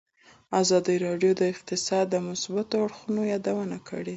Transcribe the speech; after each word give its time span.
ازادي 0.61 0.95
راډیو 1.05 1.31
د 1.37 1.41
اقتصاد 1.53 2.05
د 2.09 2.15
مثبتو 2.27 2.75
اړخونو 2.85 3.21
یادونه 3.33 3.77
کړې. 3.87 4.09